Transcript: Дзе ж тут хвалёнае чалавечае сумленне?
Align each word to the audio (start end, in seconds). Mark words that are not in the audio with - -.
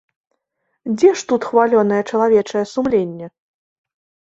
Дзе 0.95 1.09
ж 1.19 1.25
тут 1.33 1.41
хвалёнае 1.51 2.01
чалавечае 2.11 2.65
сумленне? 2.73 3.27